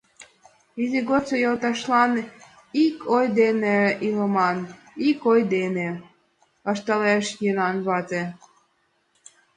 —Изи 0.81 0.99
годсо 1.09 1.35
йолташлан 1.43 2.11
ик 2.85 2.97
ой 3.15 3.25
дене 3.39 3.77
илыман, 4.07 4.57
ик 5.07 5.19
ой 5.31 5.41
дене!— 5.55 5.87
ышталеш 6.71 7.25
Йонан 7.45 7.77
вате. 7.87 8.21